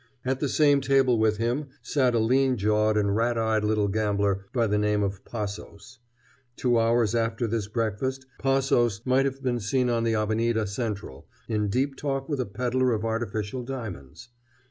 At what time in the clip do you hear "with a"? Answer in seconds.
12.27-12.47